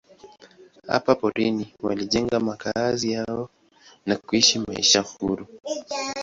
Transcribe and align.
Hapa 0.87 1.15
porini 1.15 1.75
walijenga 1.81 2.39
makazi 2.39 3.11
yao 3.11 3.49
na 4.05 4.15
kuishi 4.17 4.59
maisha 4.59 5.01
huru. 5.01 5.47